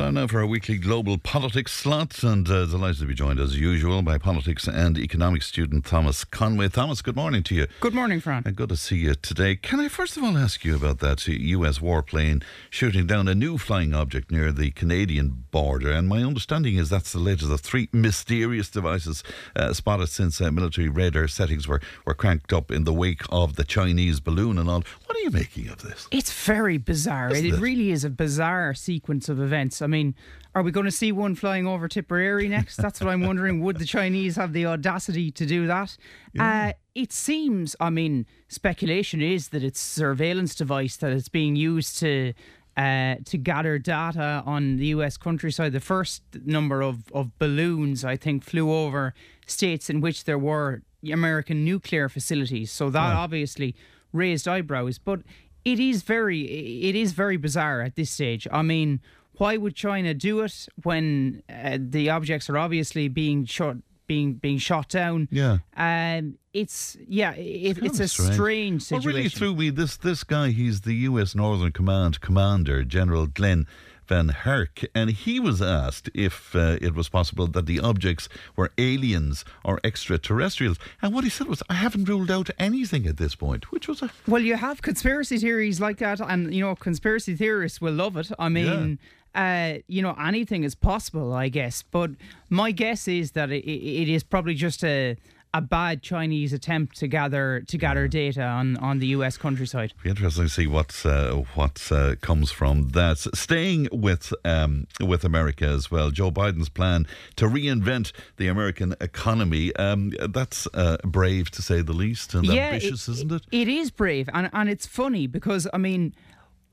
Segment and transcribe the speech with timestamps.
[0.00, 3.58] Time now for our weekly global politics slot, and uh, delighted to be joined as
[3.58, 6.70] usual by politics and economics student Thomas Conway.
[6.70, 7.66] Thomas, good morning to you.
[7.80, 8.44] Good morning, Fran.
[8.46, 9.56] And good to see you today.
[9.56, 11.80] Can I first of all ask you about that U.S.
[11.80, 15.92] warplane shooting down a new flying object near the Canadian border?
[15.92, 19.22] And my understanding is that's the latest of three mysterious devices
[19.54, 23.56] uh, spotted since uh, military radar settings were, were cranked up in the wake of
[23.56, 24.82] the Chinese balloon and all.
[25.04, 26.08] What are you making of this?
[26.10, 27.34] It's very bizarre.
[27.34, 27.60] It, it?
[27.60, 29.82] really is a bizarre sequence of events.
[29.82, 30.14] I mean,
[30.54, 32.76] are we going to see one flying over Tipperary next?
[32.76, 33.60] That's what I'm wondering.
[33.60, 35.96] Would the Chinese have the audacity to do that?
[36.38, 41.56] Uh, it seems, I mean, speculation is that it's a surveillance device that is being
[41.56, 42.32] used to.
[42.76, 45.72] Uh, to gather data on the US countryside.
[45.72, 49.12] The first number of, of balloons, I think, flew over
[49.44, 52.70] states in which there were American nuclear facilities.
[52.70, 53.74] So that obviously
[54.12, 54.98] raised eyebrows.
[54.98, 55.20] But
[55.64, 56.42] it is very
[56.88, 58.46] it is very bizarre at this stage.
[58.50, 59.00] I mean,
[59.40, 63.76] why would China do it when uh, the objects are obviously being shot
[64.06, 65.28] being being shot down?
[65.30, 65.58] Yeah.
[65.74, 68.34] Um, it's yeah, it, it's a strange.
[68.34, 69.08] strange situation.
[69.08, 71.34] What really threw me this this guy, he's the U.S.
[71.34, 73.66] Northern Command commander, General Glen
[74.10, 79.44] VanHerck, and he was asked if uh, it was possible that the objects were aliens
[79.64, 83.70] or extraterrestrials, and what he said was, "I haven't ruled out anything at this point,"
[83.72, 87.80] which was a Well, you have conspiracy theories like that, and you know, conspiracy theorists
[87.80, 88.28] will love it.
[88.38, 88.98] I mean,
[89.34, 91.82] uh, you know, anything is possible, I guess.
[91.82, 92.10] But
[92.48, 95.16] my guess is that it, it is probably just a
[95.52, 99.36] a bad Chinese attempt to gather to gather data on, on the U.S.
[99.36, 99.92] countryside.
[100.02, 103.18] Be interesting to see what uh, what uh, comes from that.
[103.18, 107.06] Staying with um, with America as well, Joe Biden's plan
[107.36, 109.74] to reinvent the American economy.
[109.76, 113.42] Um, that's uh, brave to say the least, and ambitious, is isn't it?
[113.50, 116.14] It is brave, and and it's funny because I mean.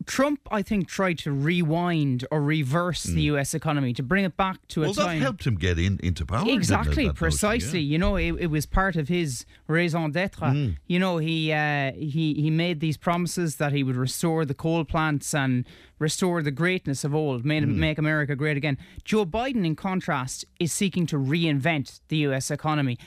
[0.06, 3.54] Trump, I think, tried to rewind or reverse the U.S.
[3.54, 4.94] economy to bring it back to a Hmm.
[4.98, 6.46] Well, that helped him get in into power.
[6.48, 7.80] Exactly, that notion, precisely.
[7.82, 7.92] yeah?
[7.92, 10.40] You know, it, it was part of his raison d'être.
[10.50, 10.70] Hmm.
[10.88, 14.86] You know, he uh, he he made these promises that he would restore the coal
[14.86, 15.66] plants and
[16.00, 17.80] restore the greatness of old, made, Hmm.
[17.80, 18.78] make America great again.
[19.04, 22.50] Joe Biden, in contrast, is seeking to reinvent the U.S.
[22.52, 22.98] economy.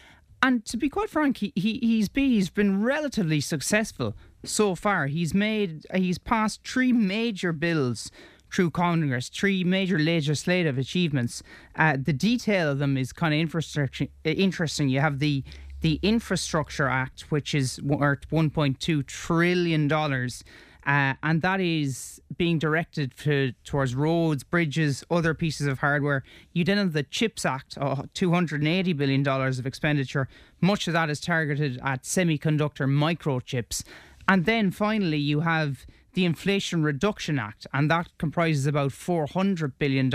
[0.43, 5.07] And to be quite frank, he, he he's been he's been relatively successful so far.
[5.07, 8.11] He's made he's passed three major bills
[8.53, 11.43] through Congress, three major legislative achievements.
[11.77, 14.89] Uh, the detail of them is kind of infrastructure interesting.
[14.89, 15.45] You have the
[15.81, 20.45] the Infrastructure Act, which is worth 1.2 trillion dollars.
[20.87, 26.25] Uh, and that is being directed to, towards roads, bridges, other pieces of hardware.
[26.55, 30.29] You then have the CHIPS Act, uh, $280 billion of expenditure.
[30.61, 33.85] Much of that is targeted at semiconductor microchips.
[34.31, 40.09] And then finally, you have the Inflation Reduction Act, and that comprises about $400 billion.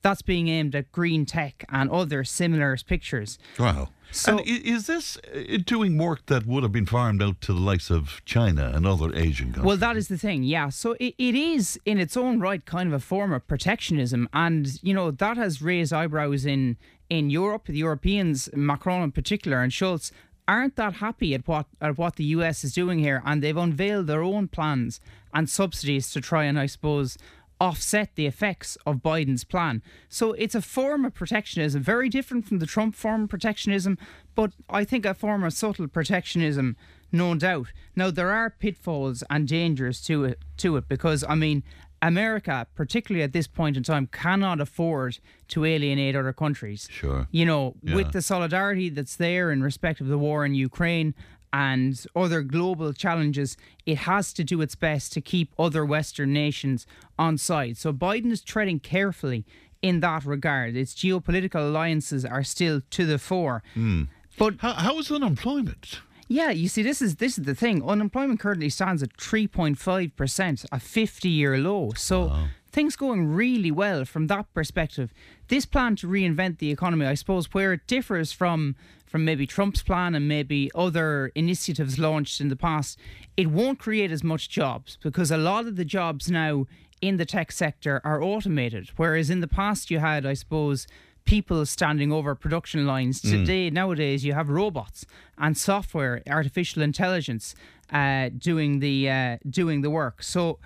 [0.00, 3.38] That's being aimed at green tech and other similar pictures.
[3.58, 3.90] Wow.
[4.10, 7.60] So- and is this uh, doing work that would have been farmed out to the
[7.60, 9.66] likes of China and other Asian countries?
[9.66, 10.70] Well, that is the thing, yeah.
[10.70, 14.26] So it, it is, in its own right, kind of a form of protectionism.
[14.32, 16.78] And, you know, that has raised eyebrows in,
[17.10, 17.66] in Europe.
[17.66, 20.12] The Europeans, Macron in particular, and Scholz,
[20.46, 23.22] aren't that happy at what, at what the US is doing here.
[23.24, 25.00] And they've unveiled their own plans
[25.32, 27.18] and subsidies to try and, I suppose,
[27.60, 29.82] offset the effects of Biden's plan.
[30.08, 33.96] So it's a form of protectionism, very different from the Trump form of protectionism,
[34.34, 36.76] but I think a form of subtle protectionism,
[37.12, 37.68] no doubt.
[37.94, 41.62] Now there are pitfalls and dangers to it to it because I mean
[42.08, 46.88] America, particularly at this point in time, cannot afford to alienate other countries.
[46.90, 47.26] Sure.
[47.30, 47.94] You know, Yeah.
[47.96, 51.14] with the solidarity that's there in respect of the war in Ukraine
[51.52, 53.56] and other global challenges,
[53.86, 56.86] it has to do its best to keep other Western nations
[57.18, 57.76] on side.
[57.78, 59.44] So Biden is treading carefully
[59.80, 60.76] in that regard.
[60.76, 63.62] Its geopolitical alliances are still to the fore.
[63.74, 64.02] Hmm.
[64.36, 66.00] But How, how is unemployment?
[66.28, 67.82] Yeah, you see, this is this is the thing.
[67.84, 71.92] Unemployment currently stands at three point five percent, a fifty-year low.
[71.96, 72.32] So
[72.70, 75.12] things going really well from that perspective.
[75.48, 78.74] This plan to reinvent the economy, I suppose, where it differs from
[79.06, 82.98] from maybe Trump's plan and maybe other initiatives launched in the past,
[83.36, 86.66] it won't create as much jobs because a lot of the jobs now
[87.00, 90.88] in the tech sector are automated, whereas in the past you had, I suppose
[91.24, 93.20] people standing over production lines.
[93.20, 95.06] Today, nowadays, you have robots
[95.38, 97.54] and software, artificial intelligence,
[97.92, 100.22] uh, doing the uh, doing the work.
[100.22, 100.58] So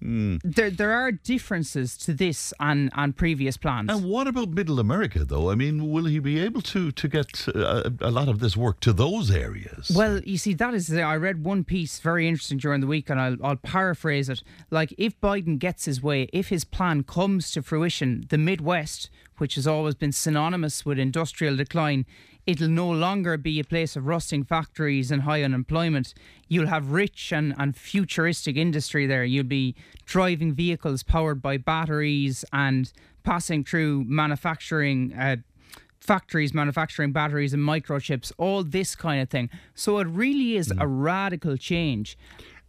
[0.00, 3.90] there there are differences to this on, and previous plans.
[3.90, 5.50] And what about Middle America, though?
[5.50, 8.80] I mean, will he be able to to get uh, a lot of this work
[8.80, 9.90] to those areas?
[9.94, 10.92] Well, you see, that is.
[10.92, 14.42] I read one piece very interesting during the week, and I'll, I'll paraphrase it.
[14.70, 19.54] Like, if Biden gets his way, if his plan comes to fruition, the Midwest, which
[19.56, 22.06] has always been synonymous with industrial decline,
[22.46, 26.14] it'll no longer be a place of rusting factories and high unemployment.
[26.48, 29.24] You'll have rich and, and futuristic industry there.
[29.24, 32.92] You'll be driving vehicles powered by batteries and
[33.22, 35.12] passing through manufacturing.
[35.12, 35.36] Uh,
[36.00, 39.50] factories manufacturing batteries and microchips, all this kind of thing.
[39.74, 42.16] So it really is a radical change.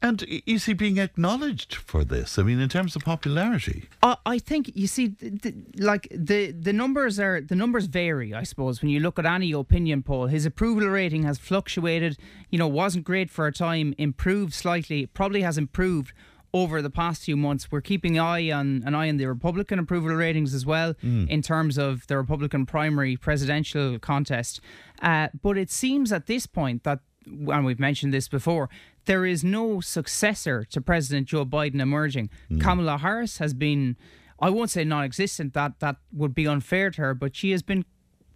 [0.01, 2.39] And is he being acknowledged for this?
[2.39, 3.87] I mean, in terms of popularity.
[4.01, 8.33] I, I think you see, th- th- like the the numbers are the numbers vary.
[8.33, 12.17] I suppose when you look at any opinion poll, his approval rating has fluctuated.
[12.49, 16.13] You know, wasn't great for a time, improved slightly, probably has improved
[16.53, 17.71] over the past few months.
[17.71, 21.41] We're keeping an eye on an eye on the Republican approval ratings as well in
[21.41, 24.59] terms of the Republican primary presidential contest.
[25.01, 28.69] Uh, but it seems at this point that, and we've mentioned this before,
[29.05, 32.29] there is no successor to President Joe Biden emerging.
[32.49, 32.59] Hmm.
[32.59, 33.97] Kamala Harris has been,
[34.39, 35.53] I won't say non-existent.
[35.53, 37.85] That that would be unfair to her, but she has been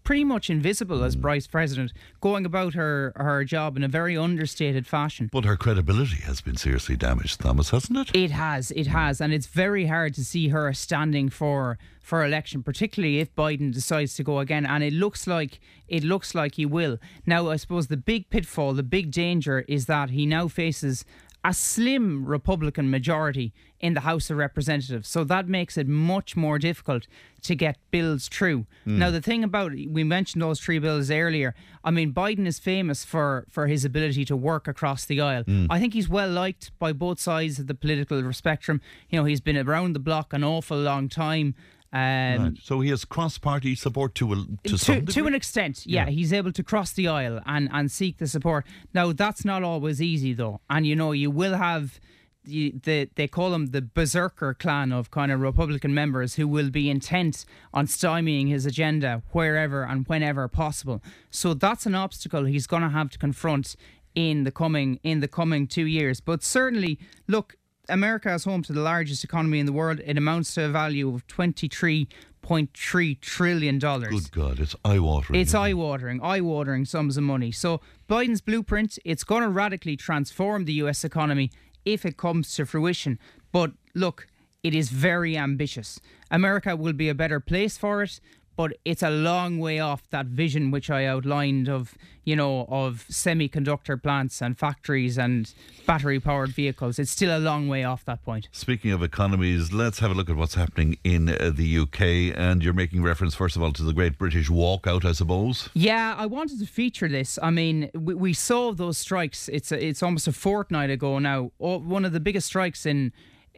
[0.05, 1.21] pretty much invisible as mm.
[1.21, 1.91] vice president,
[2.21, 5.29] going about her her job in a very understated fashion.
[5.33, 8.15] But her credibility has been seriously damaged, Thomas, hasn't it?
[8.15, 8.91] It has, it mm.
[8.91, 13.73] has, and it's very hard to see her standing for for election, particularly if Biden
[13.73, 14.65] decides to go again.
[14.65, 16.99] And it looks like it looks like he will.
[17.25, 21.03] Now, I suppose the big pitfall, the big danger, is that he now faces
[21.45, 25.07] a slim Republican majority in the House of Representatives.
[25.07, 27.05] So that makes it much more difficult
[27.43, 28.65] to get bills through.
[28.83, 28.97] Hmm.
[28.97, 31.53] Now, the thing about we mentioned those three bills earlier.
[31.83, 35.43] I mean, Biden is famous for for his ability to work across the aisle.
[35.43, 35.67] Hmm.
[35.69, 38.81] I think he's well liked by both sides of the political spectrum.
[39.09, 41.53] You know, he's been around the block an awful long time.
[41.95, 42.57] Um, Right.
[42.61, 46.11] So he has cross-party support to a, to, to, some to an extent, yeah, Yeah.
[46.17, 48.65] he's able to cross the aisle and, and seek the support.
[48.93, 50.59] Now, that's not always easy, though.
[50.69, 51.99] And, you know, you will have.
[52.47, 56.69] The, the they call them the berserker clan of kind of Republican members who will
[56.69, 57.43] be intent
[57.73, 61.01] on stymieing his agenda wherever and whenever possible.
[61.31, 63.75] So that's an obstacle he's going to have to confront
[64.13, 66.21] in the coming in the coming two years.
[66.21, 67.57] But certainly, look,
[67.89, 70.01] America is home to the largest economy in the world.
[70.05, 72.07] It amounts to a value of twenty three
[72.41, 74.09] point three trillion dollars.
[74.09, 75.39] Good God, it's eye-watering.
[75.39, 75.63] It's isn't it?
[75.63, 77.51] eye watering, eye watering sums of money.
[77.51, 81.51] So Biden's blueprint, it's going to radically transform the US economy
[81.85, 83.19] if it comes to fruition.
[83.51, 84.27] But look,
[84.63, 85.99] it is very ambitious.
[86.29, 88.19] America will be a better place for it,
[88.55, 93.05] but it's a long way off that vision which I outlined of, you know, of
[93.09, 95.53] semiconductor plants and factories and
[95.85, 96.99] battery powered vehicles.
[96.99, 98.47] It's still a long way off that point.
[98.51, 102.35] Speaking of economies, let's have a look at what's happening in uh, the UK.
[102.37, 105.69] And you're making reference, first of all, to the Great British Walkout, I suppose.
[105.73, 107.37] Yeah, I wanted to feature this.
[107.41, 109.49] I mean, we, we saw those strikes.
[109.49, 111.51] It's a, it's almost a fortnight ago now.
[111.57, 113.11] One of the biggest strikes in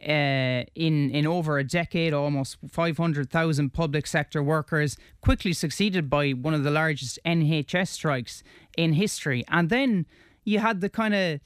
[0.06, 6.54] uh, in in over a decade, almost 500,000 public sector workers, quickly succeeded by one
[6.54, 8.42] of the largest NHS strikes
[8.76, 9.44] in history.
[9.48, 10.06] And then
[10.44, 11.40] you had the kind of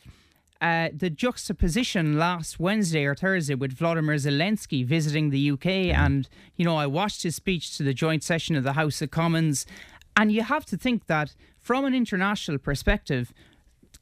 [0.60, 6.64] uh, the juxtaposition last Wednesday or Thursday with Vladimir Zelensky visiting the UK, and you
[6.64, 9.66] know I watched his speech to the joint session of the House of Commons,
[10.16, 13.32] and you have to think that from an international perspective,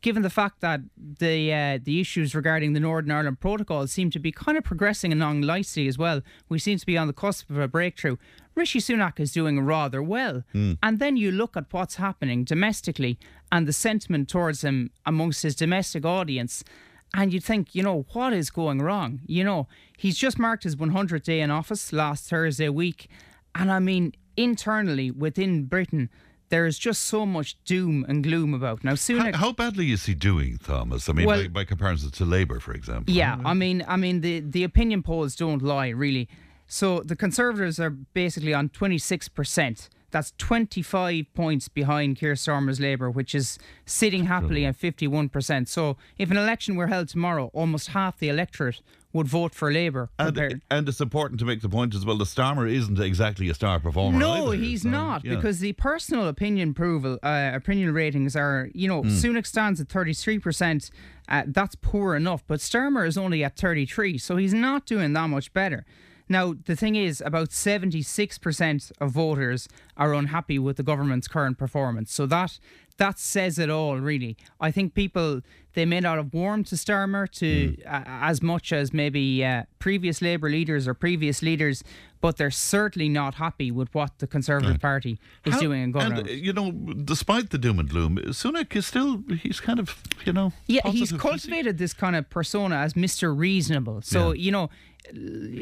[0.03, 4.19] given the fact that the uh, the issues regarding the Northern Ireland Protocol seem to
[4.19, 7.51] be kind of progressing along nicely as well, we seem to be on the cusp
[7.51, 8.17] of a breakthrough.
[8.55, 10.43] Rishi Sunak is doing rather well,
[10.83, 13.19] and then you look at what's happening domestically
[13.53, 16.65] and the sentiment towards him amongst his domestic audience.
[17.13, 19.21] And you think, you know, what is going wrong?
[19.27, 19.67] You know,
[19.97, 23.09] he's just marked his 100th day in office last Thursday week.
[23.55, 26.09] And I mean, internally within Britain,
[26.51, 28.85] there is just so much doom and gloom about.
[28.85, 29.35] Now, Sunak.
[29.35, 31.09] How, how badly is he doing, Thomas?
[31.09, 33.15] I mean, Well- by, by comparison to Labour, for example.
[33.15, 36.29] Yeah, I mean, I mean the the opinion polls don't lie really.
[36.67, 39.89] So the Conservatives are basically on twenty six percent.
[40.13, 45.29] That's twenty five points behind Keir Starmer's Labour, which is sitting happily at fifty one
[45.29, 45.69] percent.
[45.69, 48.81] So if an election were held tomorrow, almost half the electorate
[49.13, 50.09] would vote for Labour.
[50.19, 52.17] And, and it's important to make the point as well.
[52.17, 54.19] The Starmer isn't exactly a star performer.
[54.19, 55.35] No, either, he's so, not yeah.
[55.35, 59.09] because the personal opinion approval, uh, opinion ratings are, you know, Hmm.
[59.09, 60.91] Sunak stands at thirty three percent.
[61.29, 65.13] Uh, that's poor enough, but Starmer is only at thirty three, so he's not doing
[65.15, 65.85] that much better.
[66.31, 71.29] Now the thing is, about seventy six percent of voters are unhappy with the government's
[71.29, 72.13] current performance.
[72.15, 72.59] So that
[72.97, 74.37] that says it all, really.
[74.61, 75.41] I think people
[75.75, 77.51] they may not have warmed to Starmer to
[77.83, 77.95] Hmm.
[77.95, 81.83] uh, as much as maybe uh, previous Labour leaders or previous leaders,
[82.21, 85.93] but they're certainly not happy with what the Conservative Party is How- doing in and,
[85.95, 86.29] government.
[86.29, 89.97] uh, you know, despite the doom and gloom, Sunak is still, he's kind of,
[90.27, 90.53] you know.
[90.67, 91.19] Yeah, he's positive, is he?
[91.19, 93.37] cultivated this kind of persona as Mr.
[93.37, 94.03] Reasonable.
[94.03, 94.43] So, Yeah.
[94.45, 94.71] you know,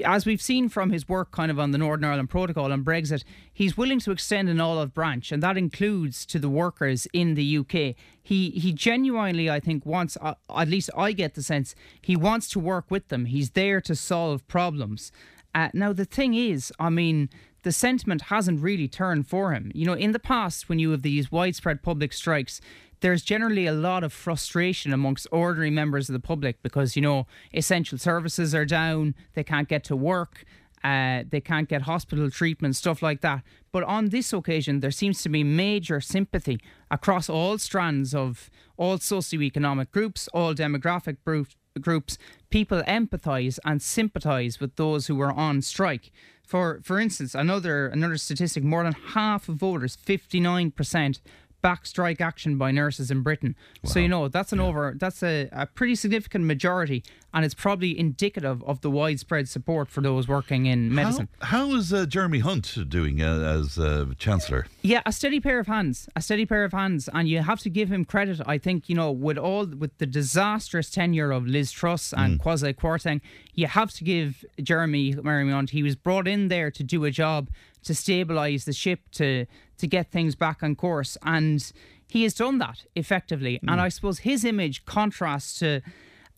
[0.05, 3.25] as we've seen from his work kind of on the Northern Ireland Protocol and Brexit,
[3.53, 7.59] he's willing to extend an olive branch, and that includes to the workers in the
[7.59, 7.95] UK.
[8.23, 12.49] He he genuinely, I think, wants, uh, at least I get the sense, he wants
[12.51, 13.27] to work with them.
[13.27, 15.13] He's there to solve problems.
[15.55, 17.31] Uh, now, the thing is, I mean,
[17.63, 19.73] the sentiment hasn't really turned for him.
[19.75, 22.61] You know, in the past, when you have these widespread public strikes,
[23.01, 27.27] there's generally a lot of frustration amongst ordinary members of the public because, you know,
[27.55, 30.45] essential services are down, they can't get to work,
[30.85, 33.43] uh, they can't get hospital treatment, stuff like that.
[33.73, 38.99] But on this occasion, there seems to be major sympathy across all strands of all
[38.99, 42.19] socioeconomic groups, all demographic groups groups,
[42.51, 46.11] people empathise and sympathise with those who were on strike.
[46.43, 51.21] For for instance, another another statistic: more than half of voters, fifty nine percent,
[51.61, 53.57] back strike action by nurses in Britain.
[53.85, 57.03] So you know that's an over that's a, a pretty significant majority,
[57.35, 61.29] and it's probably indicative of the widespread support for those working in medicine.
[61.41, 64.67] How, how is uh, Jeremy Hunt doing uh, as uh, Chancellor?
[64.83, 67.71] Yeah, a steady pair of hands, a steady pair of hands, and you have to
[67.71, 68.41] give him credit.
[68.47, 72.75] I think you know with all with the disastrous tenure of Liz Truss and Kwasi
[72.75, 73.21] Kwarteng,
[73.55, 75.71] you have to give Jeremy Marymount.
[75.71, 77.51] He was brought in there to do a job
[77.85, 79.47] to stabilise the ship to
[79.79, 81.73] to get things back on course, and
[82.07, 83.59] he has done that effectively.
[83.63, 83.71] Hmm.
[83.71, 85.81] And I suppose his image contrasts to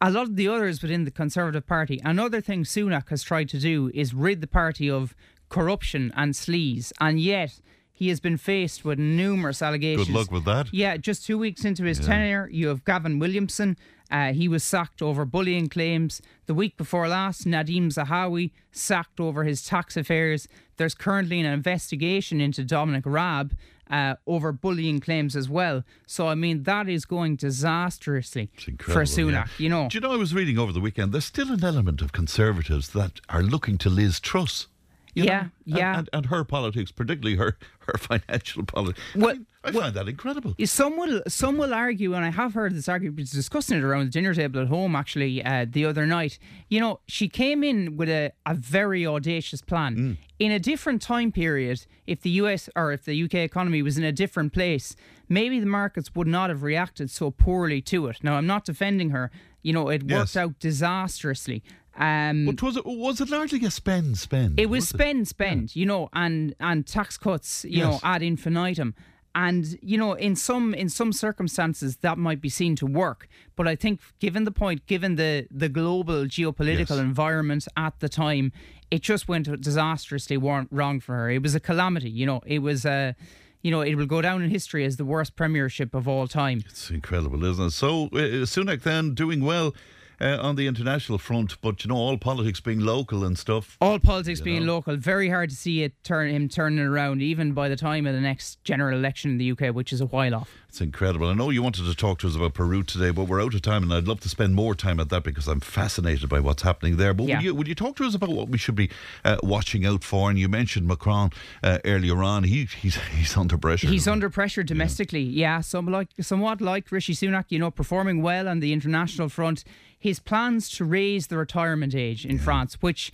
[0.01, 2.01] a lot of the others within the Conservative Party.
[2.05, 5.15] Another thing Sunak has tried to do is rid the party of
[5.49, 7.61] corruption and sleaze, and yet
[8.01, 10.09] he has been faced with numerous allegations.
[10.09, 10.73] Good luck with that.
[10.73, 13.77] Yeah, just two weeks into his tenure, you have Gavin Williamson.
[14.11, 16.23] Uh, he was sacked over bullying claims.
[16.47, 20.49] The week before last, Nadhim Zahawi sacked over his tax affairs.
[20.79, 23.53] There's currently an investigation into Dominic Raab
[23.91, 25.85] uh, over bullying claims as well.
[26.07, 29.45] So, I mean, that is going disastrously for Sunak, yeah.
[29.59, 29.89] you know.
[29.91, 32.89] Do you know, I was reading over the weekend, there's still an element of Conservatives
[32.93, 34.69] that are looking to Liz Truss.
[35.15, 35.99] You Yeah, know, yeah.
[35.99, 39.01] And, and her politics, particularly her, her financial politics.
[39.17, 40.55] Well- I, mean, I find that incredible.
[40.65, 44.07] Some will some will argue, and I have heard this argument was discussing it around
[44.07, 46.39] the dinner table at home actually uh, the other night.
[46.71, 49.97] You know, she came in with a, a very audacious plan.
[49.97, 50.17] Mm.
[50.39, 54.05] In a different time period, if the US or if the UK economy was in
[54.05, 54.97] a different place,
[55.29, 58.25] maybe the markets would not have reacted so poorly to it.
[58.25, 59.31] Now, I'm not defending her.
[59.63, 60.19] You know, it Yes.
[60.19, 61.63] worked out disastrously.
[61.97, 64.59] Um, But was it, was it largely a spend, spend?
[64.61, 68.95] it was spend, spend, you know, and and tax cuts, you know, ad infinitum.
[69.33, 73.29] And you know, in some in some circumstances, that might be seen to work.
[73.55, 76.99] But I think, given the point, given the the global geopolitical Yes.
[76.99, 78.51] environment at the time,
[78.91, 81.31] it just went disastrously wrong, wrong for her.
[81.31, 82.11] It was a calamity.
[82.11, 83.15] You know, it was a,
[83.63, 86.65] you know, it will go down in history as the worst premiership of all time.
[86.67, 87.71] It's incredible, isn't it?
[87.71, 89.75] So uh, Sunak then doing well
[90.21, 93.77] uh, on the international front, but you know, all politics being local and stuff.
[93.81, 94.75] All politics being know.
[94.75, 98.15] local, very hard to see it turn him turning around, even by the time of
[98.15, 100.51] the next general election in the UK, which is a while off.
[100.71, 101.27] It's incredible.
[101.27, 103.61] I know you wanted to talk to us about Peru today, but we're out of
[103.63, 106.63] time, and I'd love to spend more time at that because I'm fascinated by what's
[106.63, 107.13] happening there.
[107.13, 107.39] But Yeah.
[107.39, 108.89] would you would you talk to us about what we should be
[109.25, 110.31] uh, watching out for?
[110.31, 111.31] And you mentioned Macron
[111.65, 112.45] uh, earlier on.
[112.45, 113.89] He he's he's under pressure.
[113.89, 115.61] He's under pressure domestically, yeah.
[115.61, 119.65] Some like somewhat like Rishi Sunak, you know, performing well on the international front.
[119.99, 123.11] His plans to raise the retirement age in France, which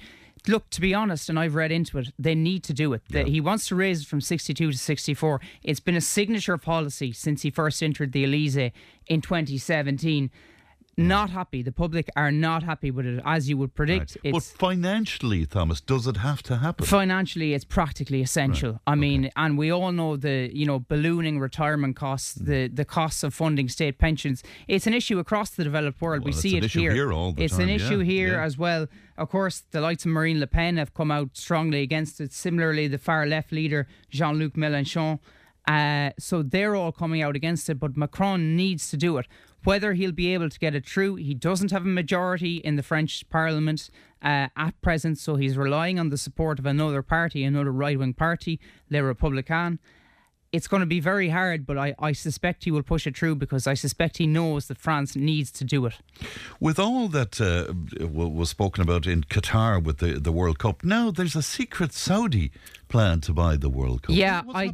[0.48, 3.02] look to be honest, and I've read into it, they need to do it.
[3.10, 5.40] That He wants to raise it from 62 to 64.
[5.62, 8.72] It's been a signature policy since he first entered the Elysee
[9.06, 10.30] in 2017.
[10.98, 11.62] Not happy.
[11.62, 14.16] The public are not happy with it, as you would predict.
[14.24, 14.32] Right.
[14.32, 16.86] But financially, Thomas, does it have to happen?
[16.86, 21.94] financially it's practically essential i mean and we all know the you know ballooning retirement
[21.96, 22.46] costs Mm.
[22.46, 26.26] the the costs of funding state pensions it's an issue across the developed world Well,
[26.26, 28.44] we see it here, here it's time, an issue yeah, here yeah.
[28.48, 28.82] as well
[29.18, 32.86] of course the likes of marine le pen have come out strongly against it similarly
[32.88, 35.18] the far left leader jean-luc mélenchon
[35.68, 39.26] uh, so they're all coming out against it, but Macron needs to do it.
[39.66, 42.84] Whether he'll be able to get it through, he doesn't have a majority in the
[42.84, 43.90] French Parliament
[44.22, 48.14] uh, at present, so he's relying on the support of another party, another right wing
[48.14, 49.80] party, Les Républicains.
[50.56, 53.36] It's going to be very hard, but I, I suspect he will push it through
[53.36, 55.94] because I suspect he knows that France needs to do it.
[56.58, 57.72] With all that uh,
[58.06, 62.50] was spoken about in Qatar with the, the World Cup, now there's a secret Saudi
[62.88, 64.16] plan to buy the World Cup.
[64.16, 64.72] Yeah, What's I?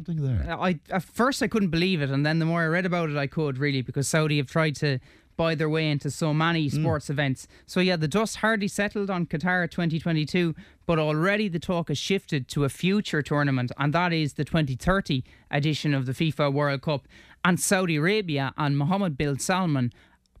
[0.59, 3.17] I at first I couldn't believe it, and then the more I read about it,
[3.17, 4.99] I could really because Saudi have tried to
[5.35, 6.81] buy their way into so many Hmm.
[6.81, 7.47] sports events.
[7.65, 12.47] So yeah, the dust hardly settled on Qatar 2022, but already the talk has shifted
[12.49, 17.07] to a future tournament, and that is the 2030 edition of the FIFA World Cup.
[17.45, 19.91] And Saudi Arabia and Mohammed bin Salman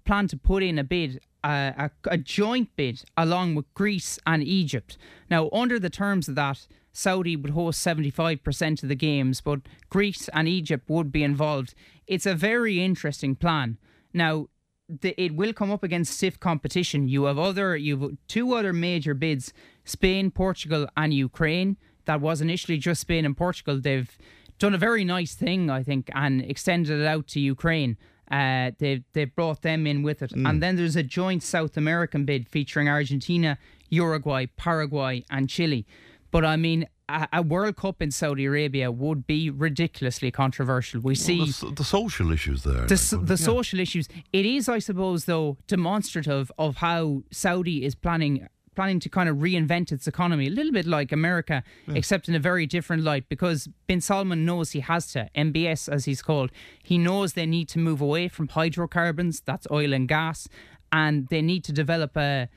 [0.05, 1.19] plan to put in a bid.
[1.45, 4.97] Uh, a, a joint bid along with Greece and Egypt.
[5.29, 9.59] Now, under the terms of that, Saudi would host 75% of the games, but
[9.89, 11.73] Greece and Egypt would be involved.
[12.07, 13.77] It's a very interesting plan.
[14.13, 14.47] Now,
[14.89, 17.07] the, it will come up against stiff competition.
[17.07, 19.53] You have other, you have two other major bids:
[19.85, 21.77] Spain, Portugal, and Ukraine.
[22.05, 23.79] That was initially just Spain and Portugal.
[23.79, 24.17] They've
[24.59, 27.97] done a very nice thing, I think, and extended it out to Ukraine.
[28.31, 32.25] Uh, they they brought them in with it, and then there's a joint South American
[32.25, 33.57] bid featuring Argentina,
[33.89, 35.85] Uruguay, Paraguay, and Chile.
[36.31, 41.01] But I mean, a, a World Cup in Saudi Arabia would be ridiculously controversial.
[41.01, 42.73] We see Well, the, the social issues there.
[42.73, 43.37] the, like, s- but- the yeah.
[43.53, 44.07] social issues.
[44.31, 49.37] It is, I suppose, though, demonstrative of how Saudi is planning planning to kind of
[49.37, 53.23] reinvent its economy, a little bit like America, except in a very different light.
[53.29, 55.29] Because Bin Salman knows he has to.
[55.35, 56.49] MBS, as he's called,
[56.81, 59.41] he knows they need to move away from hydrocarbons.
[59.45, 60.47] That's oil and gas,
[60.91, 62.49] and they need to develop a.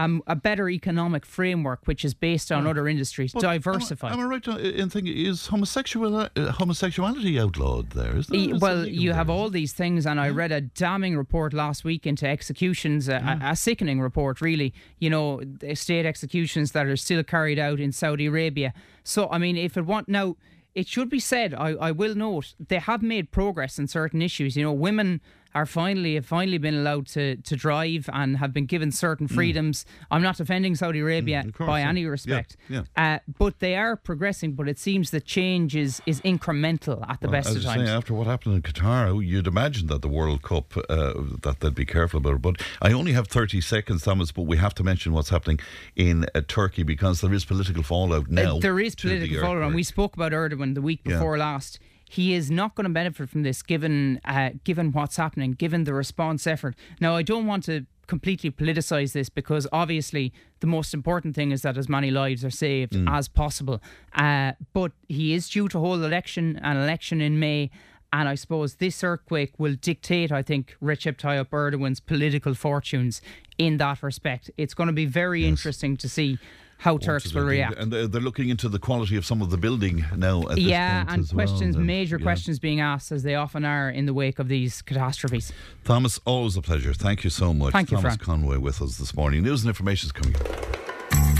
[0.00, 4.12] Um, a better economic framework, which is based on other industries, But am I- diversified.
[4.12, 4.46] Am I, right
[4.80, 8.14] in thinking is homosexual uh, homosexuality outlawed there?
[8.58, 12.26] Well, you have all these things, and I read a damning report last week into
[12.26, 14.72] executions, a, a, a sickening report, really.
[14.98, 15.40] You know,
[15.74, 18.72] state executions that are still carried out in Saudi Arabia.
[19.04, 20.36] So, I mean, if it want now,
[20.74, 21.52] it should be said.
[21.52, 24.56] I, I will note they have made progress in certain issues.
[24.56, 25.20] You know, women
[25.54, 29.84] are finally have finally been allowed to to drive and have been given certain freedoms.
[30.10, 31.54] I'm not defending Saudi Arabia Mm.
[31.54, 31.88] course, by yeah.
[31.88, 32.82] any respect, yeah.
[32.96, 34.52] Uh, but they are progressing.
[34.52, 37.88] But it seems that change is is incremental at the Well, best of times.
[37.88, 41.74] say, after what happened in Qatar, you'd imagine that the World Cup uh, that they'd
[41.74, 42.34] be careful about.
[42.36, 42.42] it.
[42.42, 44.32] But I only have thirty seconds, Thomas.
[44.32, 45.60] But we have to mention what's happening
[45.96, 48.56] in uh, Turkey because there is political fallout now.
[48.56, 51.14] Uh, there is political fallout, and we spoke about Erdogan the week Yeah.
[51.14, 51.78] before last.
[52.18, 55.94] He is not going to benefit from this, given uh, given what's happening, given the
[55.94, 56.74] response effort.
[57.00, 61.62] Now, I don't want to completely politicise this because obviously the most important thing is
[61.62, 63.08] that as many lives are saved Mm.
[63.18, 63.78] as possible.
[64.12, 67.70] Uh, but he is due to hold election an election in May.
[68.12, 73.22] And I suppose this earthquake will dictate, I think, Recep Tayyip Erdogan's political fortunes
[73.56, 74.50] in that respect.
[74.56, 76.38] It's going to be very interesting to see
[76.80, 77.78] how Turks will react.
[77.78, 80.48] And they're, looking into the quality of some of the building now.
[80.48, 81.86] At Yeah, point and as well, questions, then.
[81.86, 82.22] major Yeah.
[82.22, 85.52] questions being asked, as they often are in the wake of these catastrophes.
[85.84, 86.92] Thomas, always a pleasure.
[86.94, 87.72] Thank you so much.
[87.72, 89.42] Thank you, Thomas Conway with us this morning.
[89.42, 90.69] News and information is coming up.